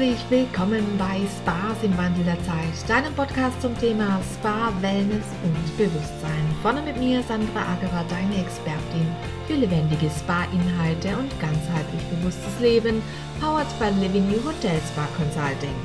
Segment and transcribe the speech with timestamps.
[0.00, 5.76] Herzlich willkommen bei Spas im Wandel der Zeit, deinem Podcast zum Thema Spa, Wellness und
[5.76, 6.56] Bewusstsein.
[6.62, 9.04] Vorne mit mir Sandra Agerer, deine Expertin
[9.46, 13.02] für lebendige Spa-Inhalte und ganzheitlich bewusstes Leben,
[13.42, 15.76] powered by Living You Hotel Spa Consulting.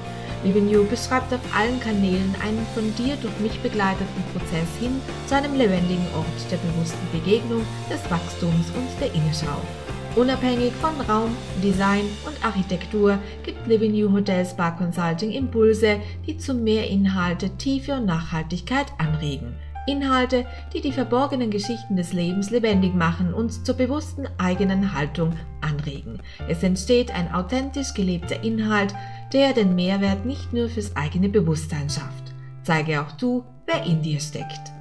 [0.45, 5.35] Living You beschreibt auf allen Kanälen einen von dir durch mich begleiteten Prozess hin zu
[5.35, 9.59] einem lebendigen Ort der bewussten Begegnung, des Wachstums und der Innenschau.
[10.15, 16.53] Unabhängig von Raum, Design und Architektur gibt Living New Hotel Spa Consulting Impulse, die zu
[16.53, 19.55] mehr Inhalte, Tiefe und Nachhaltigkeit anregen.
[19.87, 26.21] Inhalte, die die verborgenen Geschichten des Lebens lebendig machen und zur bewussten eigenen Haltung anregen.
[26.47, 28.95] Es entsteht ein authentisch gelebter Inhalt,
[29.33, 32.33] der den Mehrwert nicht nur fürs eigene Bewusstsein schafft.
[32.63, 34.74] Zeige auch du, wer in dir steckt.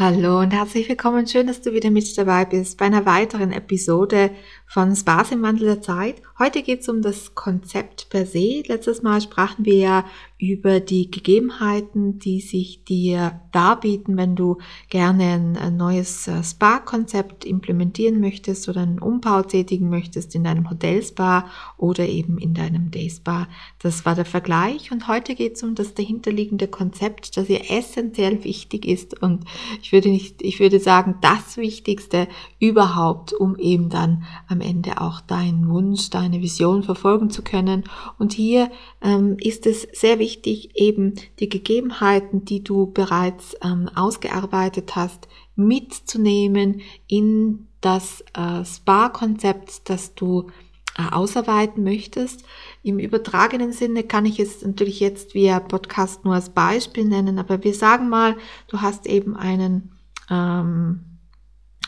[0.00, 1.26] Hallo und herzlich willkommen.
[1.26, 4.30] Schön, dass du wieder mit dabei bist bei einer weiteren Episode
[4.66, 6.22] von Spaß im Wandel der Zeit.
[6.38, 8.62] Heute geht es um das Konzept per se.
[8.66, 10.04] Letztes Mal sprachen wir ja
[10.40, 14.56] über die Gegebenheiten, die sich dir darbieten, wenn du
[14.88, 21.44] gerne ein, neues äh, Spa-Konzept implementieren möchtest oder einen Umbau tätigen möchtest in deinem Hotelspa
[21.76, 23.48] oder eben in deinem Dayspa.
[23.80, 28.42] Das war der Vergleich und heute geht es um das dahinterliegende Konzept, das hier essentiell
[28.42, 29.44] wichtig ist und
[29.82, 35.20] ich würde nicht, ich würde sagen, das Wichtigste überhaupt, um eben dann am Ende auch
[35.20, 37.84] deinen Wunsch, deine Vision verfolgen zu können.
[38.18, 38.70] Und hier
[39.02, 45.26] ähm, ist es sehr wichtig, wichtig, eben die Gegebenheiten, die du bereits ähm, ausgearbeitet hast,
[45.56, 50.50] mitzunehmen in das äh, Spa-Konzept, das du
[50.96, 52.44] äh, ausarbeiten möchtest.
[52.84, 57.64] Im übertragenen Sinne kann ich es natürlich jetzt via Podcast nur als Beispiel nennen, aber
[57.64, 58.36] wir sagen mal,
[58.68, 59.92] du hast eben einen
[60.30, 61.18] ähm,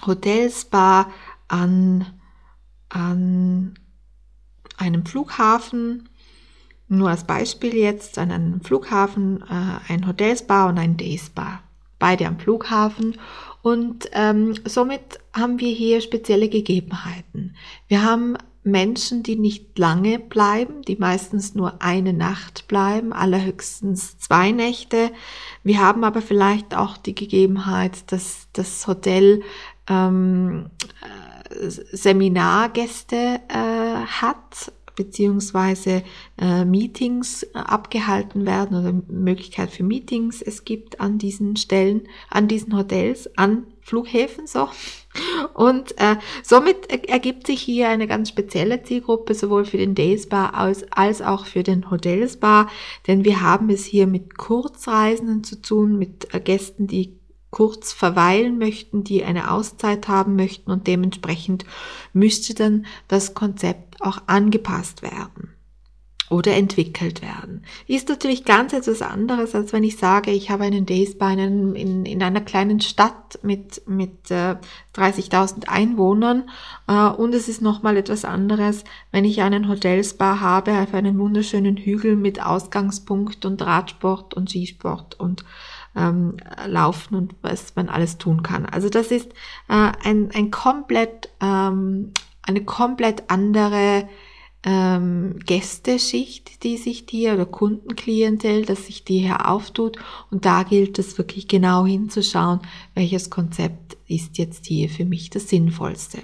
[0.05, 1.09] Hotelspa
[1.47, 2.07] an,
[2.89, 3.74] an
[4.79, 6.09] einem Flughafen
[6.92, 11.61] nur als Beispiel jetzt an einem Flughafen äh, ein Hotelspa und ein Dayspa.
[11.98, 13.17] Beide am Flughafen.
[13.63, 17.55] Und ähm, somit haben wir hier spezielle Gegebenheiten.
[17.89, 24.53] Wir haben Menschen, die nicht lange bleiben, die meistens nur eine Nacht bleiben, allerhöchstens zwei
[24.53, 25.11] Nächte.
[25.64, 29.42] Wir haben aber vielleicht auch die Gegebenheit, dass das Hotel
[29.89, 30.70] ähm,
[31.51, 36.03] äh, Seminargäste äh, hat beziehungsweise
[36.39, 42.48] äh, Meetings äh, abgehalten werden oder Möglichkeit für Meetings es gibt an diesen Stellen, an
[42.48, 44.69] diesen Hotels, an Flughäfen so.
[45.55, 50.91] Und äh, somit ergibt sich hier eine ganz spezielle Zielgruppe, sowohl für den Dayspa als,
[50.92, 52.69] als auch für den Hotelspa,
[53.07, 57.19] denn wir haben es hier mit Kurzreisenden zu tun, mit äh, Gästen, die
[57.52, 61.64] kurz verweilen möchten, die eine Auszeit haben möchten und dementsprechend
[62.13, 65.52] müsste dann das Konzept auch angepasst werden
[66.30, 67.62] oder entwickelt werden.
[67.86, 72.07] Ist natürlich ganz etwas anderes, als wenn ich sage, ich habe einen Dayspa in, in,
[72.07, 74.57] in einer kleinen Stadt mit, mit äh,
[74.96, 76.48] 30.000 Einwohnern
[76.89, 81.77] äh, und es ist nochmal etwas anderes, wenn ich einen Hotelspa habe auf einem wunderschönen
[81.77, 85.45] Hügel mit Ausgangspunkt und Radsport und Skisport und
[85.97, 86.36] ähm,
[86.67, 88.67] laufen und was man alles tun kann.
[88.67, 89.30] Also das ist
[89.69, 94.08] äh, ein, ein komplett, ähm, eine komplett andere
[94.64, 99.98] ähm, Gästeschicht, die sich dir oder Kundenklientel, das sich dir hier auftut.
[100.30, 102.61] Und da gilt es wirklich genau hinzuschauen,
[102.95, 106.23] welches Konzept ist jetzt hier für mich das Sinnvollste.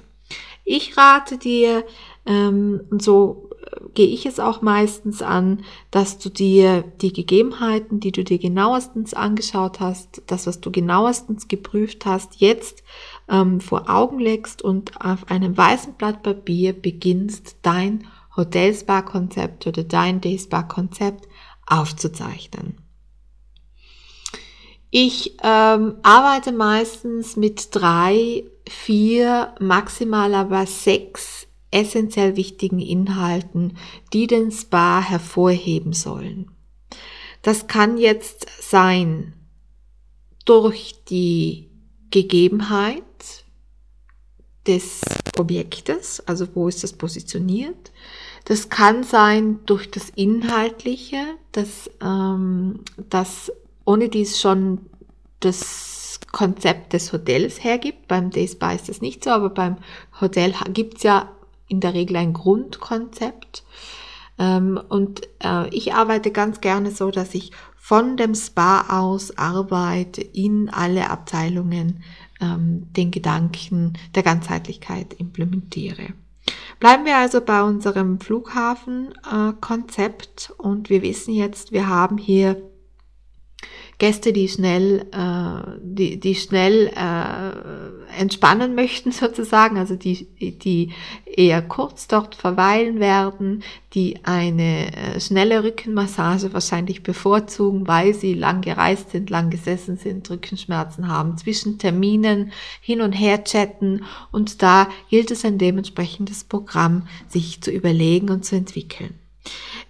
[0.65, 1.85] Ich rate dir,
[2.28, 3.49] ähm, und so
[3.94, 9.15] gehe ich es auch meistens an, dass du dir die Gegebenheiten, die du dir genauestens
[9.15, 12.83] angeschaut hast, das, was du genauestens geprüft hast, jetzt
[13.28, 18.06] ähm, vor Augen legst und auf einem weißen Blatt Papier beginnst, dein
[18.37, 21.27] Hotelspa-Konzept oder dein Dayspa-Konzept
[21.67, 22.77] aufzuzeichnen.
[24.91, 33.76] Ich ähm, arbeite meistens mit drei, vier, maximal aber sechs essentiell wichtigen Inhalten,
[34.12, 36.50] die den Spa hervorheben sollen.
[37.43, 39.35] Das kann jetzt sein
[40.44, 41.70] durch die
[42.11, 43.03] Gegebenheit
[44.67, 45.00] des
[45.38, 47.93] Objektes, also wo ist das positioniert.
[48.44, 51.23] Das kann sein durch das Inhaltliche,
[51.53, 52.81] dass, ähm,
[53.11, 53.53] dass
[53.85, 54.87] ohne dies schon
[55.41, 58.09] das Konzept des Hotels hergibt.
[58.09, 59.76] Beim Day Spa ist das nicht so, aber beim
[60.20, 61.31] Hotel gibt's ja
[61.69, 63.65] in der Regel ein Grundkonzept.
[64.38, 70.20] Ähm, und äh, ich arbeite ganz gerne so, dass ich von dem Spa aus arbeite
[70.20, 72.03] in alle Abteilungen
[72.41, 76.12] ähm, den Gedanken der Ganzheitlichkeit implementiere.
[76.81, 82.62] Bleiben wir also bei unserem Flughafenkonzept äh, und wir wissen jetzt, wir haben hier
[83.99, 86.93] Gäste, die schnell, äh, die, die schnell
[88.19, 90.93] entspannen möchten sozusagen, also die, die
[91.25, 93.62] eher kurz dort verweilen werden,
[93.94, 100.29] die eine äh, schnelle Rückenmassage wahrscheinlich bevorzugen, weil sie lang gereist sind, lang gesessen sind,
[100.29, 107.06] Rückenschmerzen haben, zwischen Terminen hin und her chatten und da gilt es ein dementsprechendes Programm
[107.29, 109.15] sich zu überlegen und zu entwickeln.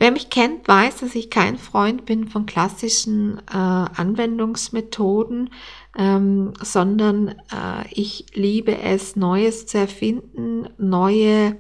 [0.01, 5.51] Wer mich kennt, weiß, dass ich kein Freund bin von klassischen äh, Anwendungsmethoden,
[5.97, 11.57] ähm, sondern äh, ich liebe es, Neues zu erfinden, neue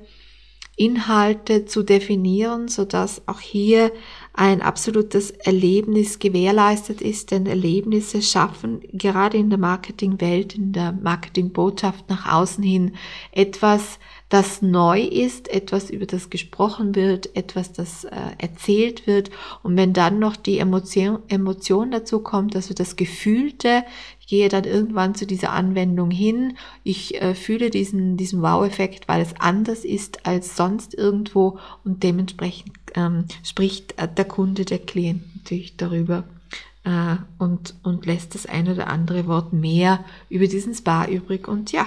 [0.79, 3.90] Inhalte zu definieren, so dass auch hier
[4.32, 12.08] ein absolutes Erlebnis gewährleistet ist, denn Erlebnisse schaffen gerade in der Marketingwelt, in der Marketingbotschaft
[12.08, 12.94] nach außen hin
[13.32, 13.99] etwas,
[14.29, 19.31] das neu ist, etwas, über das gesprochen wird, etwas, das äh, erzählt wird.
[19.63, 23.85] Und wenn dann noch die Emotion, Emotion dazu kommt, also das Gefühlte,
[24.29, 29.35] gehe dann irgendwann zu dieser Anwendung hin, ich äh, fühle diesen, diesen Wow-Effekt, weil es
[29.41, 35.79] anders ist als sonst irgendwo und dementsprechend ähm, spricht äh, der Kunde, der Klient natürlich
[35.79, 36.25] darüber
[36.85, 41.49] äh, und, und lässt das ein oder andere Wort mehr über diesen Spa übrig.
[41.49, 41.87] Und ja,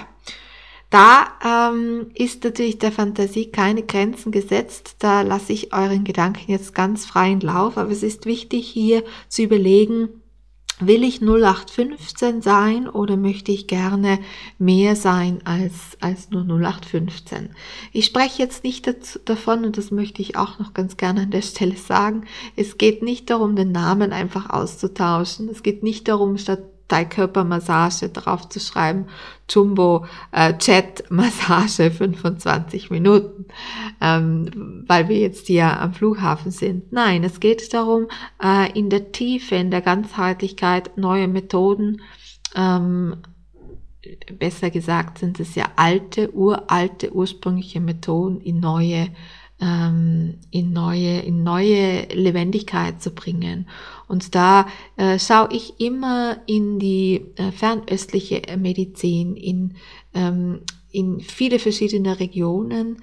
[0.92, 4.96] da ähm, ist natürlich der Fantasie keine Grenzen gesetzt.
[4.98, 7.78] Da lasse ich euren Gedanken jetzt ganz freien Lauf.
[7.78, 10.10] Aber es ist wichtig hier zu überlegen,
[10.80, 14.18] will ich 0815 sein oder möchte ich gerne
[14.58, 17.54] mehr sein als, als nur 0815?
[17.92, 21.30] Ich spreche jetzt nicht dazu, davon, und das möchte ich auch noch ganz gerne an
[21.30, 22.24] der Stelle sagen,
[22.54, 25.48] es geht nicht darum, den Namen einfach auszutauschen.
[25.48, 29.06] Es geht nicht darum, statt Teilkörpermassage drauf zu schreiben,
[29.48, 33.46] Jumbo äh, Chat Massage 25 Minuten,
[34.02, 36.92] ähm, weil wir jetzt hier am Flughafen sind.
[36.92, 38.08] Nein, es geht darum,
[38.42, 42.02] äh, in der Tiefe, in der Ganzheitlichkeit neue Methoden,
[42.54, 43.16] ähm,
[44.38, 49.08] besser gesagt sind es ja alte, uralte, ursprüngliche Methoden in neue
[49.60, 50.31] ähm,
[50.92, 53.68] neue, in neue Lebendigkeit zu bringen.
[54.08, 54.66] Und da
[54.96, 59.74] äh, schaue ich immer in die äh, fernöstliche Medizin, in,
[60.14, 60.60] ähm,
[60.90, 63.02] in viele verschiedene Regionen,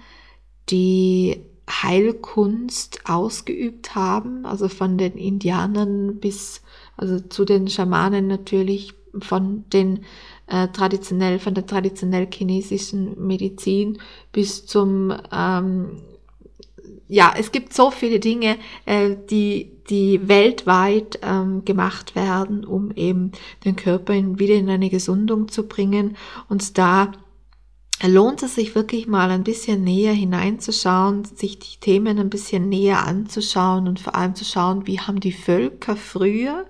[0.70, 1.38] die
[1.70, 6.62] Heilkunst ausgeübt haben, also von den Indianern bis,
[6.98, 10.02] also zu den Schamanen natürlich, von den
[10.46, 13.98] äh, traditionell, von der traditionell chinesischen Medizin
[14.32, 16.02] bis zum ähm,
[17.08, 23.32] ja, es gibt so viele Dinge, äh, die, die weltweit ähm, gemacht werden, um eben
[23.66, 26.18] den Körper in, wieder in eine Gesundung zu bringen.
[26.48, 27.12] Und da
[28.08, 33.06] lohnt es sich wirklich mal ein bisschen näher hineinzuschauen, sich die Themen ein bisschen näher
[33.06, 36.66] anzuschauen und vor allem zu schauen, wie haben die Völker früher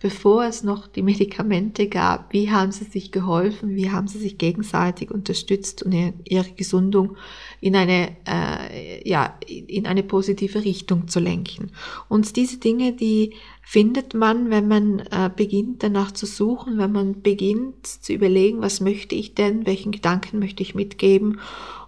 [0.00, 4.38] bevor es noch die Medikamente gab, wie haben sie sich geholfen, wie haben sie sich
[4.38, 5.92] gegenseitig unterstützt und
[6.24, 7.16] ihre Gesundung
[7.60, 11.72] in eine, äh, ja, in eine positive Richtung zu lenken.
[12.08, 13.34] Und diese Dinge, die
[13.68, 18.80] findet man, wenn man äh, beginnt danach zu suchen, wenn man beginnt zu überlegen, was
[18.80, 21.40] möchte ich denn, welchen Gedanken möchte ich mitgeben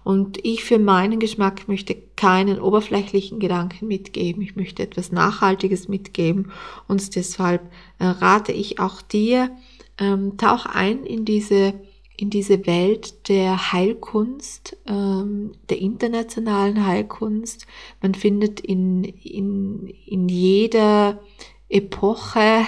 [0.03, 4.41] und ich für meinen Geschmack möchte keinen oberflächlichen Gedanken mitgeben.
[4.41, 6.51] Ich möchte etwas Nachhaltiges mitgeben.
[6.89, 9.49] Und deshalb äh, rate ich auch dir,
[9.97, 11.75] ähm, tauch ein in diese,
[12.17, 17.67] in diese Welt der Heilkunst, ähm, der internationalen Heilkunst.
[18.01, 21.21] Man findet in, in, in jeder
[21.69, 22.65] Epoche,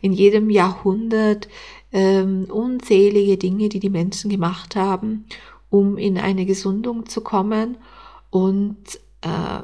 [0.00, 1.48] in jedem Jahrhundert
[1.90, 5.24] ähm, unzählige Dinge, die die Menschen gemacht haben
[5.72, 7.78] um in eine Gesundung zu kommen.
[8.28, 8.76] Und
[9.22, 9.62] äh,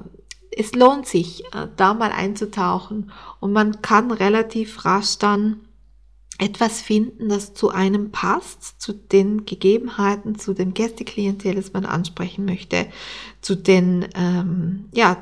[0.56, 3.12] es lohnt sich, äh, da mal einzutauchen.
[3.40, 5.60] Und man kann relativ rasch dann
[6.38, 12.46] etwas finden, das zu einem passt, zu den Gegebenheiten, zu dem Gästeklientel, das man ansprechen
[12.46, 12.86] möchte,
[13.42, 15.18] zu den ähm, ja,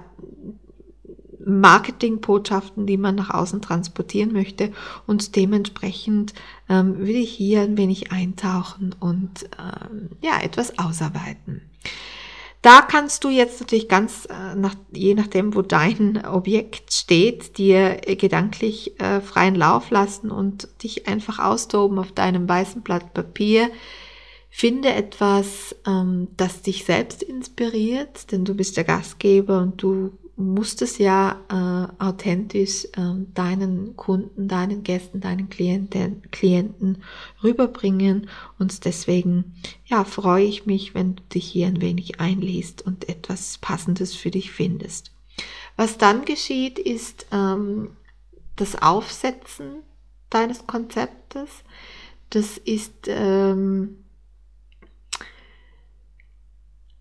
[1.47, 4.73] Marketingbotschaften, die man nach außen transportieren möchte.
[5.07, 6.35] Und dementsprechend
[6.69, 11.63] ähm, will ich hier ein wenig eintauchen und ähm, ja, etwas ausarbeiten.
[12.63, 17.95] Da kannst du jetzt natürlich ganz, äh, nach, je nachdem, wo dein Objekt steht, dir
[17.95, 23.71] gedanklich äh, freien Lauf lassen und dich einfach austoben auf deinem weißen Blatt Papier.
[24.51, 30.83] Finde etwas, ähm, das dich selbst inspiriert, denn du bist der Gastgeber und du musst
[30.83, 37.03] es ja äh, authentisch äh, deinen Kunden, deinen Gästen, deinen Klienten, Klienten
[37.43, 38.29] rüberbringen
[38.59, 43.59] und deswegen ja freue ich mich, wenn du dich hier ein wenig einliest und etwas
[43.59, 45.13] Passendes für dich findest.
[45.77, 47.97] Was dann geschieht, ist ähm,
[48.57, 49.83] das Aufsetzen
[50.31, 51.49] deines Konzeptes.
[52.31, 54.05] Das ist ähm,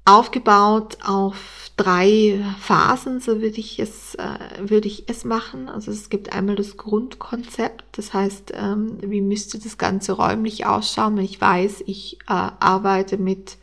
[0.05, 5.67] aufgebaut auf drei Phasen, so würde ich es, äh, würde ich es machen.
[5.67, 11.17] Also es gibt einmal das Grundkonzept, das heißt, ähm, wie müsste das Ganze räumlich ausschauen,
[11.17, 13.57] wenn ich weiß, ich äh, arbeite mit,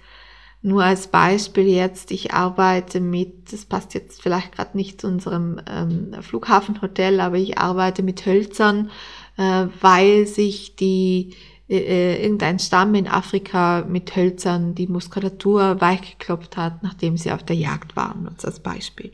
[0.61, 5.61] nur als Beispiel jetzt, ich arbeite mit, das passt jetzt vielleicht gerade nicht zu unserem
[5.69, 8.91] ähm, Flughafenhotel, aber ich arbeite mit Hölzern,
[9.39, 11.35] äh, weil sich die
[11.73, 17.43] äh, äh, irgendein Stamm in Afrika mit Hölzern die Muskulatur weichgeklopft hat, nachdem sie auf
[17.43, 19.13] der Jagd waren, als Beispiel.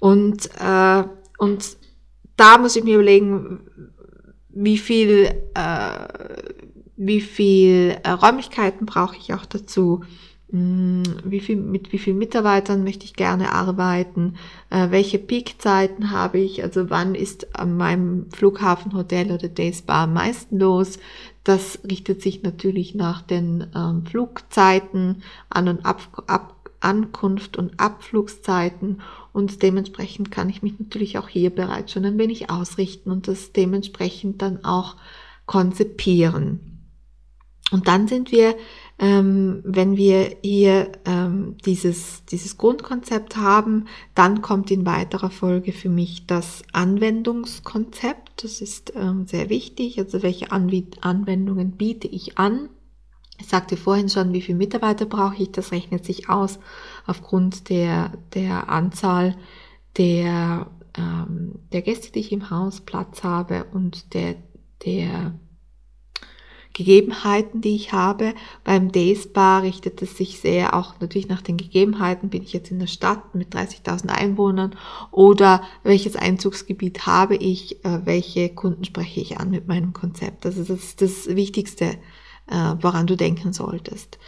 [0.00, 1.04] Und, äh,
[1.38, 1.76] und
[2.36, 3.60] da muss ich mir überlegen,
[4.48, 6.08] wie viel, äh,
[6.96, 10.02] wie viel äh, Räumlichkeiten brauche ich auch dazu,
[10.50, 14.36] hm, wie viel, mit wie vielen Mitarbeitern möchte ich gerne arbeiten,
[14.70, 20.58] äh, welche Peakzeiten habe ich, also wann ist an meinem Flughafenhotel oder Dayspa am meisten
[20.58, 20.98] los.
[21.44, 29.00] Das richtet sich natürlich nach den ähm, Flugzeiten, An- und Ab Ab Ankunft und Abflugszeiten
[29.32, 33.52] und dementsprechend kann ich mich natürlich auch hier bereits schon ein wenig ausrichten und das
[33.52, 34.94] dementsprechend dann auch
[35.46, 36.84] konzipieren.
[37.72, 38.54] Und dann sind wir
[38.98, 45.88] ähm, wenn wir hier ähm, dieses, dieses Grundkonzept haben, dann kommt in weiterer Folge für
[45.88, 48.27] mich das Anwendungskonzept.
[48.40, 49.98] Das ist ähm, sehr wichtig.
[49.98, 52.68] Also welche Anw Anwendungen biete ich an?
[53.40, 55.52] Ich sagte vorhin schon, wie viele Mitarbeiter brauche ich.
[55.52, 56.58] Das rechnet sich aus
[57.06, 59.36] aufgrund der, der Anzahl
[59.96, 64.36] der, ähm, der Gäste, die ich im Haus Platz habe und der,
[64.84, 65.38] der
[66.78, 68.34] Gegebenheiten, die ich habe.
[68.62, 68.92] Beim
[69.32, 72.30] Bar richtet es sich sehr auch natürlich nach den Gegebenheiten.
[72.30, 74.76] Bin ich jetzt in der Stadt mit 30.000 Einwohnern
[75.10, 80.46] oder welches Einzugsgebiet habe ich, äh, welche Kunden spreche ich an mit meinem Konzept.
[80.46, 81.96] Also das ist das Wichtigste,
[82.46, 84.20] äh, woran du denken solltest.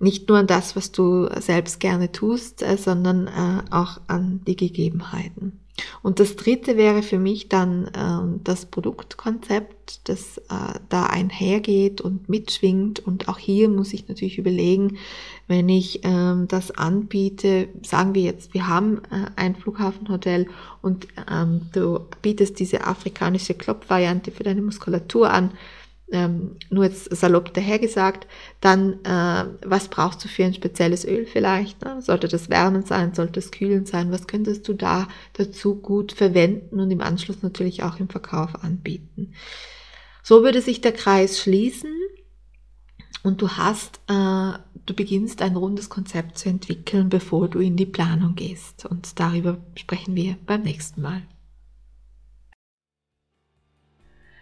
[0.00, 3.28] Nicht nur an das, was du selbst gerne tust, äh, sondern
[3.70, 5.60] auch an die Gegebenheiten.
[6.02, 12.28] Und das dritte wäre für mich dann äh, das Produktkonzept, das äh, da einhergeht und
[12.28, 13.00] mitschwingt.
[13.00, 14.98] Und auch hier muss ich natürlich überlegen,
[15.48, 20.48] wenn ich ähm, das anbiete, sagen wir jetzt, wir haben äh, ein Flughafenhotel
[20.82, 25.52] und ähm, du bietest diese afrikanische Klopfvariante für deine Muskulatur an,
[26.12, 28.26] ähm, nur jetzt salopp dahergesagt,
[28.60, 31.84] dann äh, was brauchst du für ein spezielles Öl vielleicht?
[31.84, 32.00] Ne?
[32.00, 34.12] Sollte das wärmend sein, sollte es kühlend sein?
[34.12, 39.32] Was könntest du da dazu gut verwenden und im Anschluss natürlich auch im Verkauf anbieten?
[40.22, 41.92] So würde sich der Kreis schließen
[43.22, 47.86] und du hast, äh, du beginnst ein rundes Konzept zu entwickeln, bevor du in die
[47.86, 48.86] Planung gehst.
[48.86, 51.22] Und darüber sprechen wir beim nächsten Mal.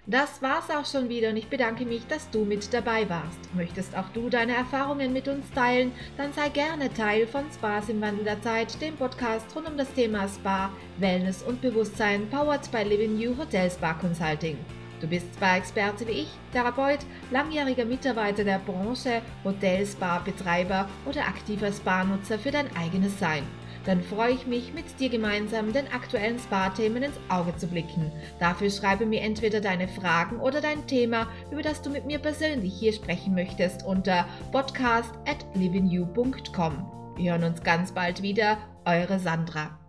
[0.07, 3.39] Das war's auch schon wieder und ich bedanke mich, dass du mit dabei warst.
[3.55, 8.03] Möchtest auch du deine Erfahrungen mit uns teilen, dann sei gerne Teil von Spas im
[8.03, 12.83] Wandel der Zeit, dem Podcast rund um das Thema Spa, Wellness und Bewusstsein, powered by
[12.83, 14.59] Living New Hotel Spa Consulting.
[15.01, 22.51] Du bist Spa-Experte wie ich, Therapeut, langjähriger Mitarbeiter der Branche, Hotel-Spa-Betreiber oder aktiver Spa-Nutzer für
[22.51, 23.45] dein eigenes Sein
[23.85, 28.11] dann freue ich mich, mit dir gemeinsam den aktuellen Spa-Themen ins Auge zu blicken.
[28.41, 32.75] Dafür schreibe mir entweder deine Fragen oder dein Thema, über das du mit mir persönlich
[32.75, 35.45] hier sprechen möchtest, unter podcast at.
[35.55, 39.84] Wir hören uns ganz bald wieder, eure Sandra.